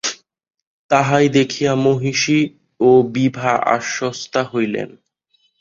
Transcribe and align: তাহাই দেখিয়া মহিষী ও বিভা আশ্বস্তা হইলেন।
তাহাই 0.91 1.25
দেখিয়া 1.29 1.73
মহিষী 1.85 2.39
ও 2.79 2.89
বিভা 3.13 3.51
আশ্বস্তা 3.67 4.41
হইলেন। 4.43 4.89